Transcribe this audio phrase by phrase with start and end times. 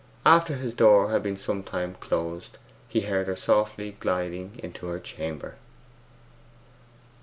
[0.25, 2.57] After his door had been some time closed
[2.89, 5.57] he heard her softly gliding into her chamber.